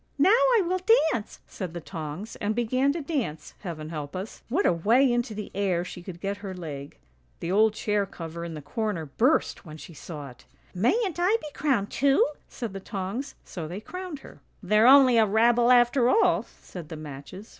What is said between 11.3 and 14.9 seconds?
be crowned too,' said the tongs, so they crowned her. "'They're